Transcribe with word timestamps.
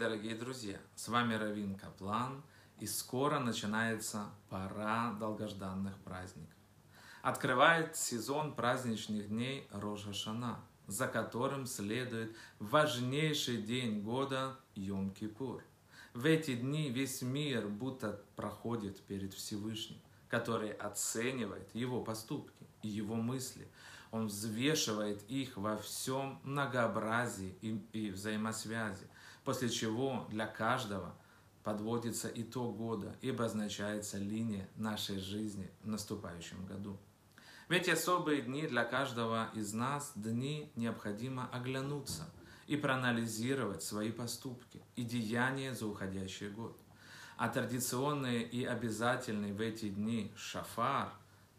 дорогие 0.00 0.34
друзья! 0.34 0.78
С 0.96 1.08
вами 1.08 1.34
Равин 1.34 1.74
Каплан, 1.74 2.42
и 2.78 2.86
скоро 2.86 3.38
начинается 3.38 4.30
пора 4.48 5.12
долгожданных 5.20 5.94
праздников. 5.98 6.56
Открывает 7.20 7.96
сезон 7.96 8.54
праздничных 8.54 9.28
дней 9.28 9.68
Рожа 9.70 10.14
Шана, 10.14 10.58
за 10.86 11.06
которым 11.06 11.66
следует 11.66 12.34
важнейший 12.60 13.58
день 13.58 14.00
года 14.00 14.56
Йом-Кипур. 14.74 15.60
В 16.14 16.24
эти 16.24 16.54
дни 16.54 16.88
весь 16.88 17.20
мир 17.20 17.68
будто 17.68 18.22
проходит 18.36 19.02
перед 19.02 19.34
Всевышним, 19.34 20.00
который 20.28 20.72
оценивает 20.72 21.68
его 21.74 22.02
поступки 22.02 22.66
и 22.80 22.88
его 22.88 23.16
мысли. 23.16 23.68
Он 24.12 24.28
взвешивает 24.28 25.22
их 25.28 25.58
во 25.58 25.76
всем 25.76 26.40
многообразии 26.42 27.54
и, 27.60 27.76
и 27.92 28.10
взаимосвязи, 28.10 29.06
после 29.44 29.68
чего 29.68 30.26
для 30.30 30.46
каждого 30.46 31.14
подводится 31.62 32.28
итог 32.28 32.76
года 32.76 33.16
и 33.20 33.30
обозначается 33.30 34.18
линия 34.18 34.68
нашей 34.76 35.18
жизни 35.18 35.70
в 35.82 35.88
наступающем 35.88 36.64
году. 36.66 36.98
В 37.68 37.72
эти 37.72 37.90
особые 37.90 38.42
дни 38.42 38.66
для 38.66 38.84
каждого 38.84 39.50
из 39.54 39.72
нас 39.72 40.12
дни 40.16 40.72
необходимо 40.74 41.48
оглянуться 41.52 42.28
и 42.66 42.76
проанализировать 42.76 43.82
свои 43.82 44.10
поступки 44.10 44.82
и 44.96 45.04
деяния 45.04 45.74
за 45.74 45.86
уходящий 45.86 46.48
год. 46.48 46.76
А 47.36 47.48
традиционный 47.48 48.42
и 48.42 48.64
обязательный 48.64 49.52
в 49.52 49.60
эти 49.60 49.88
дни 49.88 50.32
шафар 50.36 51.12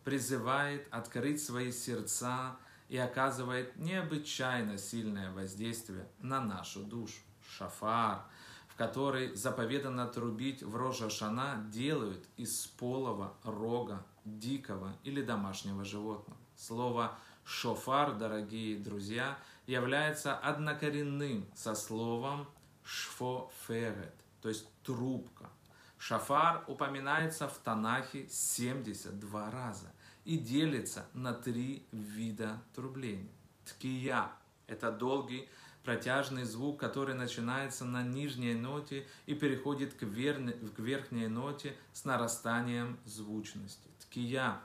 призывает 0.04 0.88
открыть 0.92 1.44
свои 1.44 1.72
сердца 1.72 2.58
и 2.90 2.98
оказывает 2.98 3.78
необычайно 3.78 4.78
сильное 4.78 5.32
воздействие 5.32 6.08
на 6.20 6.42
нашу 6.42 6.84
душу. 6.84 7.22
Шафар, 7.58 8.24
в 8.68 8.76
который 8.76 9.36
заповедано 9.36 10.08
трубить 10.08 10.64
в 10.64 10.76
рожа 10.76 11.10
шана, 11.10 11.64
делают 11.72 12.26
из 12.38 12.68
полого 12.68 13.34
рога 13.44 14.06
дикого 14.26 14.96
или 15.04 15.22
домашнего 15.22 15.84
животного. 15.84 16.40
Слово 16.56 17.18
«шофар», 17.44 18.14
дорогие 18.14 18.78
друзья, 18.78 19.38
является 19.68 20.36
однокоренным 20.36 21.46
со 21.56 21.76
словом 21.76 22.48
«шфоферет», 22.84 24.16
то 24.42 24.50
есть 24.50 24.68
трубка. 24.84 25.50
Шафар 25.98 26.64
упоминается 26.68 27.48
в 27.48 27.58
Танахе 27.60 28.28
72 28.30 29.52
раза 29.52 29.92
и 30.24 30.38
делится 30.38 31.06
на 31.14 31.34
три 31.34 31.86
вида 31.92 32.62
трубления. 32.74 33.32
Ткия– 33.66 34.32
это 34.68 34.92
долгий 34.92 35.48
протяжный 35.84 36.44
звук, 36.44 36.80
который 36.80 37.16
начинается 37.16 37.86
на 37.86 38.04
нижней 38.04 38.54
ноте 38.54 39.08
и 39.26 39.34
переходит 39.34 39.94
к, 39.94 40.04
верне, 40.04 40.54
к 40.54 40.80
верхней 40.80 41.28
ноте 41.28 41.76
с 41.94 42.06
нарастанием 42.06 43.00
звучности. 43.06 43.90
Ткия 44.00 44.62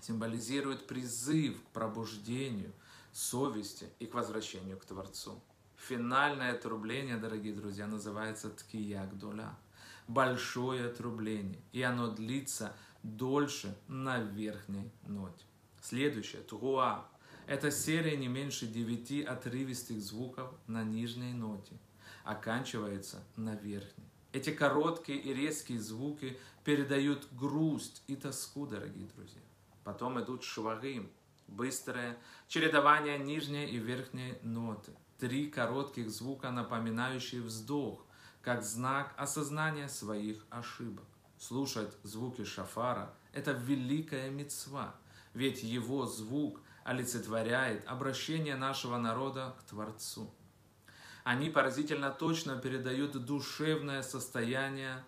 символизирует 0.00 0.86
призыв 0.86 1.62
к 1.62 1.68
пробуждению, 1.70 2.72
совести 3.12 3.88
и 3.98 4.06
к 4.06 4.14
возвращению 4.14 4.78
к 4.78 4.84
Творцу. 4.84 5.42
Финальное 5.76 6.52
отрубление, 6.52 7.16
дорогие 7.16 7.54
друзья, 7.54 7.86
называется 7.86 8.50
ткия 8.50 9.06
гдуля. 9.06 9.56
Большое 10.08 10.86
отрубление. 10.86 11.60
И 11.72 11.82
оно 11.82 12.08
длится 12.08 12.74
дольше 13.02 13.76
на 13.88 14.20
верхней 14.20 14.90
ноте. 15.06 15.44
Следующее, 15.80 16.42
тугуа, 16.42 17.06
это 17.46 17.70
серия 17.70 18.16
не 18.16 18.28
меньше 18.28 18.66
девяти 18.66 19.22
отрывистых 19.22 20.00
звуков 20.00 20.52
на 20.66 20.82
нижней 20.82 21.32
ноте, 21.32 21.78
оканчивается 22.24 23.22
на 23.36 23.54
верхней. 23.54 24.04
Эти 24.32 24.52
короткие 24.52 25.18
и 25.18 25.32
резкие 25.32 25.80
звуки 25.80 26.36
передают 26.64 27.26
грусть 27.32 28.02
и 28.06 28.16
тоску, 28.16 28.66
дорогие 28.66 29.08
друзья. 29.16 29.40
Потом 29.84 30.20
идут 30.20 30.42
швагим, 30.42 31.10
быстрое 31.46 32.18
чередование 32.48 33.18
нижней 33.18 33.66
и 33.66 33.78
верхней 33.78 34.34
ноты. 34.42 34.92
Три 35.18 35.48
коротких 35.48 36.10
звука, 36.10 36.50
напоминающие 36.50 37.40
вздох, 37.40 38.04
как 38.42 38.62
знак 38.62 39.14
осознания 39.16 39.88
своих 39.88 40.44
ошибок. 40.50 41.06
Слушать 41.38 41.94
звуки 42.02 42.44
шафара– 42.44 43.14
это 43.32 43.52
великая 43.52 44.30
мецва, 44.30 44.94
ведь 45.32 45.62
его 45.62 46.06
звук 46.06 46.60
олицетворяет 46.86 47.84
обращение 47.88 48.54
нашего 48.54 48.96
народа 48.96 49.56
к 49.58 49.64
Творцу. 49.64 50.32
Они 51.24 51.50
поразительно 51.50 52.10
точно 52.12 52.56
передают 52.58 53.12
душевное 53.24 54.02
состояние 54.02 55.04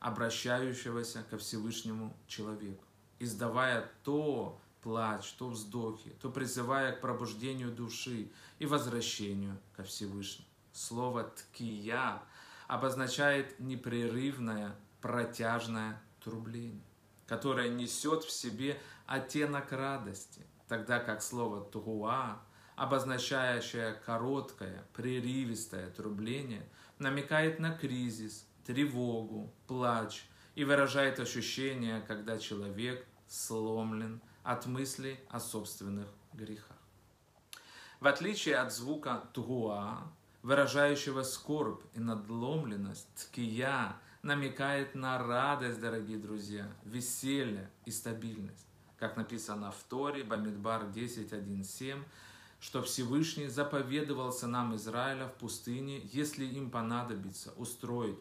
обращающегося 0.00 1.22
ко 1.30 1.38
Всевышнему 1.38 2.16
человеку, 2.26 2.82
издавая 3.20 3.88
то 4.02 4.60
плач, 4.82 5.32
то 5.34 5.50
вздохи, 5.50 6.10
то 6.20 6.30
призывая 6.30 6.90
к 6.90 7.00
пробуждению 7.00 7.70
души 7.70 8.28
и 8.58 8.66
возвращению 8.66 9.56
ко 9.76 9.84
Всевышнему. 9.84 10.48
Слово 10.72 11.22
«ткия» 11.22 12.20
обозначает 12.66 13.60
непрерывное 13.60 14.74
протяжное 15.00 16.02
трубление, 16.24 16.82
которое 17.28 17.68
несет 17.68 18.24
в 18.24 18.32
себе 18.32 18.80
оттенок 19.06 19.70
радости, 19.70 20.44
тогда 20.70 21.00
как 21.00 21.20
слово 21.20 21.60
«тугуа», 21.62 22.38
обозначающее 22.76 23.94
короткое, 24.06 24.84
прерывистое 24.94 25.90
трубление, 25.90 26.64
намекает 27.00 27.58
на 27.58 27.76
кризис, 27.76 28.46
тревогу, 28.64 29.52
плач 29.66 30.24
и 30.54 30.62
выражает 30.62 31.18
ощущение, 31.18 32.00
когда 32.06 32.38
человек 32.38 33.04
сломлен 33.26 34.20
от 34.44 34.66
мыслей 34.66 35.18
о 35.28 35.40
собственных 35.40 36.06
грехах. 36.34 36.78
В 37.98 38.06
отличие 38.06 38.56
от 38.56 38.72
звука 38.72 39.24
«тугуа», 39.32 40.04
выражающего 40.42 41.24
скорбь 41.24 41.82
и 41.94 41.98
надломленность, 41.98 43.08
ткия 43.16 43.96
намекает 44.22 44.94
на 44.94 45.18
радость, 45.18 45.80
дорогие 45.80 46.18
друзья, 46.18 46.68
веселье 46.84 47.68
и 47.86 47.90
стабильность 47.90 48.69
как 49.00 49.16
написано 49.16 49.72
в 49.72 49.82
Торе, 49.88 50.22
Бамидбар 50.22 50.84
10.1.7, 50.84 52.04
что 52.60 52.82
Всевышний 52.82 53.48
заповедовал 53.48 54.30
сынам 54.30 54.76
Израиля 54.76 55.26
в 55.26 55.32
пустыне, 55.32 56.02
если 56.12 56.44
им 56.44 56.70
понадобится 56.70 57.52
устроить 57.52 58.18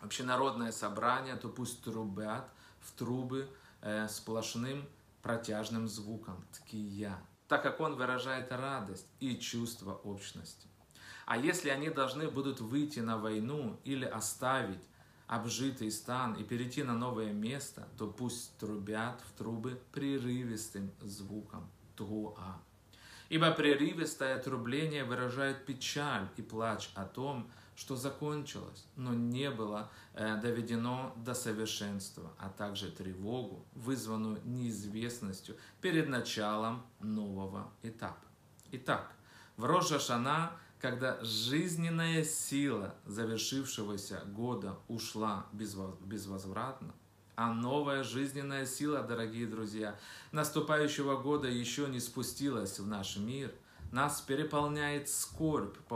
общенародное 0.00 0.70
собрание, 0.70 1.34
то 1.36 1.48
пусть 1.48 1.82
трубят 1.82 2.46
в 2.80 2.92
трубы 2.92 3.48
э, 3.80 4.06
сплошным 4.08 4.86
протяжным 5.22 5.88
звуком, 5.88 6.44
ткия, 6.52 7.18
так 7.48 7.62
как 7.62 7.80
он 7.80 7.96
выражает 7.96 8.52
радость 8.52 9.06
и 9.18 9.38
чувство 9.38 9.94
общности. 10.04 10.68
А 11.24 11.38
если 11.38 11.70
они 11.70 11.88
должны 11.88 12.28
будут 12.28 12.60
выйти 12.60 13.00
на 13.00 13.16
войну 13.16 13.80
или 13.84 14.04
оставить 14.04 14.84
обжитый 15.26 15.90
стан 15.90 16.34
и 16.34 16.44
перейти 16.44 16.82
на 16.82 16.94
новое 16.94 17.32
место, 17.32 17.88
то 17.98 18.06
пусть 18.06 18.56
трубят 18.58 19.20
в 19.22 19.38
трубы 19.38 19.80
прерывистым 19.92 20.90
звуком 21.02 21.68
туа. 21.96 22.60
Ибо 23.28 23.50
прерывистое 23.50 24.38
трубление 24.38 25.04
выражает 25.04 25.66
печаль 25.66 26.28
и 26.36 26.42
плач 26.42 26.90
о 26.94 27.04
том, 27.04 27.50
что 27.74 27.94
закончилось, 27.94 28.86
но 28.96 29.12
не 29.12 29.50
было 29.50 29.90
э, 30.14 30.40
доведено 30.40 31.12
до 31.16 31.34
совершенства, 31.34 32.32
а 32.38 32.48
также 32.48 32.90
тревогу, 32.90 33.66
вызванную 33.74 34.40
неизвестностью 34.44 35.56
перед 35.80 36.08
началом 36.08 36.86
нового 37.00 37.70
этапа. 37.82 38.24
Итак, 38.72 39.12
в 39.56 39.64
Рожа 39.64 39.98
Шана 39.98 40.52
когда 40.80 41.18
жизненная 41.22 42.24
сила 42.24 42.94
завершившегося 43.06 44.22
года 44.26 44.78
ушла 44.88 45.46
безвозвратно, 45.52 46.94
а 47.34 47.52
новая 47.52 48.02
жизненная 48.02 48.66
сила, 48.66 49.02
дорогие 49.02 49.46
друзья, 49.46 49.98
наступающего 50.32 51.16
года 51.16 51.48
еще 51.48 51.86
не 51.86 52.00
спустилась 52.00 52.78
в 52.78 52.86
наш 52.86 53.16
мир, 53.16 53.52
нас 53.92 54.20
переполняет 54.20 55.08
скорбь 55.08 55.76
по 55.88 55.94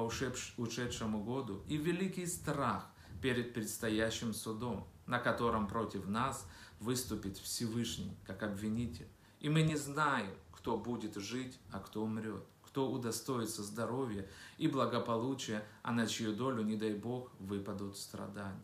ушедшему 0.57 1.25
году 1.25 1.63
и 1.67 1.77
великий 1.77 2.27
страх 2.27 2.87
перед 3.21 3.53
предстоящим 3.53 4.33
судом, 4.33 4.87
на 5.07 5.19
котором 5.19 5.67
против 5.67 6.07
нас 6.07 6.47
выступит 6.79 7.37
Всевышний 7.39 8.17
как 8.27 8.43
обвинитель. 8.43 9.09
И 9.41 9.49
мы 9.49 9.63
не 9.63 9.77
знаем, 9.77 10.31
кто 10.53 10.77
будет 10.77 11.17
жить, 11.17 11.59
а 11.73 11.81
кто 11.81 12.03
умрет 12.03 12.45
кто 12.71 12.89
удостоится 12.89 13.65
здоровья 13.65 14.29
и 14.57 14.69
благополучия, 14.69 15.67
а 15.83 15.93
на 15.93 16.07
чью 16.07 16.33
долю, 16.33 16.63
не 16.63 16.77
дай 16.77 16.95
Бог, 16.95 17.31
выпадут 17.41 17.97
страдания. 17.97 18.63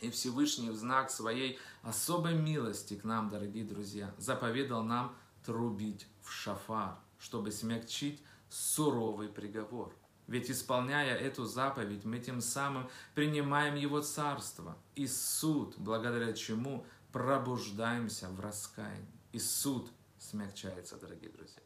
И 0.00 0.10
Всевышний 0.10 0.70
в 0.70 0.76
знак 0.76 1.10
своей 1.10 1.58
особой 1.82 2.34
милости 2.34 2.94
к 2.94 3.04
нам, 3.04 3.28
дорогие 3.28 3.64
друзья, 3.64 4.14
заповедал 4.18 4.84
нам 4.84 5.16
трубить 5.44 6.06
в 6.22 6.30
шафар, 6.30 6.96
чтобы 7.18 7.50
смягчить 7.50 8.22
суровый 8.48 9.28
приговор. 9.28 9.94
Ведь 10.28 10.50
исполняя 10.50 11.16
эту 11.16 11.44
заповедь, 11.44 12.04
мы 12.04 12.20
тем 12.20 12.40
самым 12.40 12.88
принимаем 13.14 13.74
Его 13.74 14.00
Царство 14.00 14.76
и 14.94 15.08
суд, 15.08 15.74
благодаря 15.76 16.32
чему 16.32 16.86
пробуждаемся 17.10 18.28
в 18.28 18.38
раскаянии. 18.38 19.06
И 19.32 19.40
суд 19.40 19.90
смягчается, 20.18 20.96
дорогие 20.96 21.30
друзья. 21.30 21.62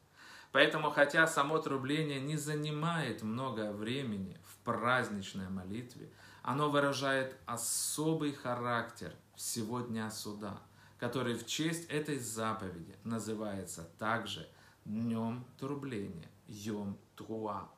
Поэтому, 0.53 0.91
хотя 0.91 1.27
само 1.27 1.59
трубление 1.59 2.21
не 2.21 2.37
занимает 2.37 3.23
много 3.23 3.73
времени 3.73 4.39
в 4.45 4.57
праздничной 4.65 5.49
молитве, 5.49 6.11
оно 6.43 6.71
выражает 6.71 7.37
особый 7.47 8.33
характер 8.33 9.13
всего 9.35 9.81
Дня 9.81 10.11
Суда, 10.11 10.59
который 10.99 11.35
в 11.35 11.47
честь 11.47 11.91
этой 11.91 12.19
заповеди 12.19 12.95
называется 13.05 13.89
также 13.99 14.49
Днем 14.85 15.45
Трубления, 15.59 16.31
Йом 16.47 16.97
Труа, 17.17 17.69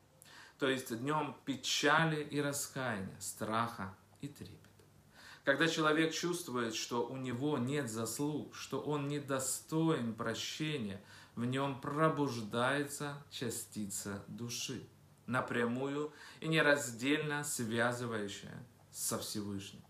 то 0.59 0.69
есть 0.69 0.97
днем 0.99 1.37
печали 1.45 2.23
и 2.23 2.41
раскаяния, 2.41 3.17
страха 3.21 3.95
и 4.21 4.29
трепета. 4.29 4.68
Когда 5.49 5.67
человек 5.67 6.13
чувствует, 6.13 6.75
что 6.75 7.07
у 7.07 7.17
него 7.17 7.57
нет 7.57 7.91
заслуг, 7.91 8.55
что 8.55 8.83
он 8.83 9.09
недостоин 9.09 10.13
прощения, 10.13 11.01
в 11.37 11.47
нем 11.47 11.81
пробуждается 11.81 13.15
частица 13.31 14.23
души, 14.29 14.87
напрямую 15.25 16.13
и 16.41 16.49
нераздельно 16.49 17.45
связывающая 17.45 18.63
со 18.93 19.19
Всевышним. 19.19 19.81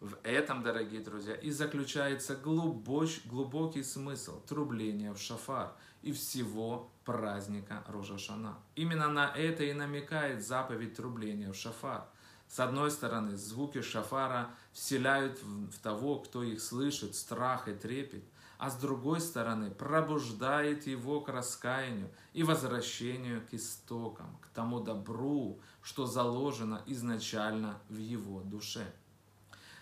В 0.00 0.18
этом, 0.22 0.62
дорогие 0.62 1.00
друзья, 1.00 1.36
и 1.36 1.50
заключается 1.52 2.36
глубоч, 2.36 3.24
глубокий 3.24 3.82
смысл 3.82 4.42
трубления 4.42 5.14
в 5.14 5.18
шафар 5.18 5.72
и 6.02 6.12
всего 6.12 6.92
праздника 7.06 7.82
Рожашана. 7.88 8.58
Именно 8.74 9.08
на 9.08 9.32
это 9.34 9.64
и 9.64 9.72
намекает 9.72 10.46
заповедь 10.46 10.96
трубления 10.96 11.50
в 11.50 11.56
шафар– 11.56 12.06
с 12.48 12.60
одной 12.60 12.90
стороны, 12.90 13.36
звуки 13.36 13.82
шафара 13.82 14.50
вселяют 14.72 15.42
в 15.42 15.78
того, 15.80 16.20
кто 16.20 16.42
их 16.42 16.60
слышит, 16.60 17.14
страх 17.14 17.68
и 17.68 17.74
трепет, 17.74 18.24
а 18.58 18.70
с 18.70 18.76
другой 18.76 19.20
стороны, 19.20 19.70
пробуждает 19.70 20.86
его 20.86 21.20
к 21.20 21.28
раскаянию 21.28 22.10
и 22.32 22.42
возвращению 22.42 23.46
к 23.46 23.54
истокам, 23.54 24.38
к 24.40 24.48
тому 24.48 24.80
добру, 24.80 25.60
что 25.82 26.06
заложено 26.06 26.82
изначально 26.86 27.80
в 27.88 27.98
его 27.98 28.40
душе. 28.40 28.86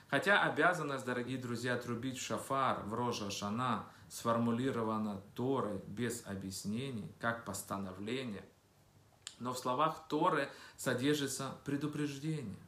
Хотя 0.09 0.43
обязанность, 0.43 1.05
дорогие 1.05 1.39
друзья, 1.39 1.77
трубить 1.77 2.19
шафар 2.19 2.83
в 2.85 2.95
Рожа 2.95 3.31
Шана 3.31 3.87
сформулирована 4.09 5.21
Торой 5.35 5.81
без 5.87 6.27
объяснений, 6.27 7.11
как 7.21 7.45
постановление, 7.45 8.45
но 9.39 9.53
в 9.53 9.59
словах 9.59 10.07
Торы 10.09 10.51
содержится 10.77 11.57
предупреждение. 11.65 12.59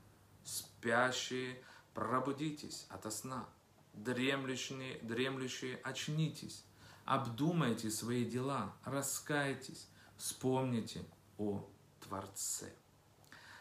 Спящие, 0.45 1.63
пробудитесь 1.95 2.87
ото 2.89 3.11
сна. 3.11 3.49
Дремлющие, 3.95 4.99
дремлющие, 5.03 5.77
очнитесь. 5.77 6.65
Обдумайте 7.05 7.91
свои 7.91 8.25
дела, 8.25 8.75
раскайтесь, 8.85 9.89
вспомните 10.17 11.05
о 11.39 11.65
Творце. 12.01 12.73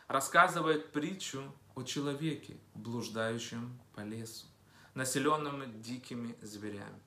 Рассказывает 0.07 0.91
притчу 0.91 1.53
о 1.75 1.83
человеке, 1.83 2.57
блуждающем 2.73 3.79
по 3.93 4.01
лесу, 4.01 4.45
населенном 4.93 5.81
дикими 5.81 6.35
зверями. 6.41 6.99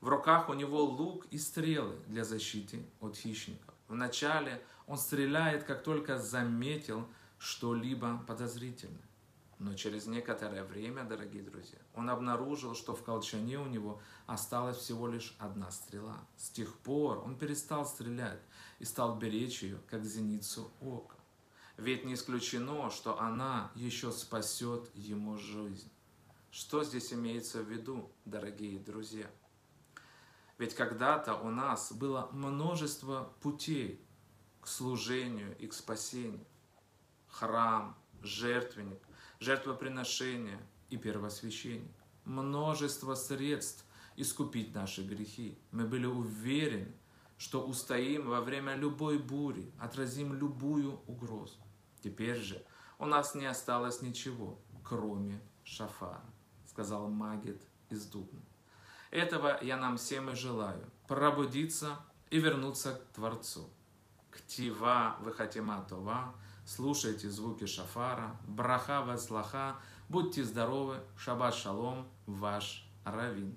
В 0.00 0.08
руках 0.08 0.48
у 0.48 0.54
него 0.54 0.84
лук 0.84 1.26
и 1.30 1.38
стрелы 1.38 1.96
для 2.06 2.24
защиты 2.24 2.84
от 3.00 3.16
хищников. 3.16 3.75
Вначале 3.88 4.62
он 4.86 4.98
стреляет, 4.98 5.64
как 5.64 5.82
только 5.82 6.18
заметил 6.18 7.06
что-либо 7.38 8.22
подозрительное. 8.26 9.06
Но 9.58 9.74
через 9.74 10.06
некоторое 10.06 10.64
время, 10.64 11.04
дорогие 11.04 11.42
друзья, 11.42 11.78
он 11.94 12.10
обнаружил, 12.10 12.74
что 12.74 12.94
в 12.94 13.02
колчане 13.02 13.58
у 13.58 13.66
него 13.66 14.02
осталась 14.26 14.76
всего 14.76 15.08
лишь 15.08 15.34
одна 15.38 15.70
стрела. 15.70 16.18
С 16.36 16.50
тех 16.50 16.74
пор 16.78 17.18
он 17.24 17.38
перестал 17.38 17.86
стрелять 17.86 18.40
и 18.80 18.84
стал 18.84 19.16
беречь 19.16 19.62
ее, 19.62 19.78
как 19.88 20.04
зеницу 20.04 20.70
ока. 20.82 21.16
Ведь 21.78 22.04
не 22.04 22.14
исключено, 22.14 22.90
что 22.90 23.18
она 23.18 23.70
еще 23.74 24.12
спасет 24.12 24.90
ему 24.94 25.38
жизнь. 25.38 25.90
Что 26.50 26.84
здесь 26.84 27.12
имеется 27.12 27.62
в 27.62 27.70
виду, 27.70 28.10
дорогие 28.24 28.78
друзья? 28.78 29.30
Ведь 30.58 30.74
когда-то 30.74 31.34
у 31.34 31.50
нас 31.50 31.92
было 31.92 32.28
множество 32.32 33.32
путей 33.40 34.00
к 34.60 34.66
служению 34.66 35.56
и 35.58 35.66
к 35.66 35.74
спасению. 35.74 36.44
Храм, 37.28 37.94
жертвенник, 38.22 39.00
жертвоприношение 39.38 40.58
и 40.88 40.96
первосвященник. 40.96 41.92
Множество 42.24 43.14
средств 43.14 43.84
искупить 44.16 44.74
наши 44.74 45.02
грехи. 45.02 45.58
Мы 45.72 45.86
были 45.86 46.06
уверены, 46.06 46.92
что 47.36 47.64
устоим 47.66 48.28
во 48.28 48.40
время 48.40 48.76
любой 48.76 49.18
бури, 49.18 49.70
отразим 49.78 50.32
любую 50.32 51.00
угрозу. 51.06 51.58
Теперь 52.02 52.40
же 52.40 52.64
у 52.98 53.04
нас 53.04 53.34
не 53.34 53.44
осталось 53.44 54.00
ничего, 54.00 54.58
кроме 54.82 55.40
шафара, 55.64 56.24
сказал 56.66 57.08
Магет 57.08 57.60
из 57.90 58.06
Дубна. 58.06 58.40
Этого 59.10 59.58
я 59.62 59.76
нам 59.76 59.96
всем 59.96 60.30
и 60.30 60.34
желаю. 60.34 60.90
Пробудиться 61.08 61.98
и 62.30 62.38
вернуться 62.38 62.94
к 62.94 63.14
Творцу. 63.14 63.70
Ктива 64.30 65.16
выхатима 65.20 65.86
това, 65.88 66.34
слушайте 66.66 67.30
звуки 67.30 67.66
шафара, 67.66 68.36
браха 68.46 69.02
васлаха, 69.02 69.76
будьте 70.08 70.44
здоровы, 70.44 70.98
шаббат 71.16 71.54
шалом, 71.54 72.06
ваш 72.26 72.86
Равин. 73.04 73.56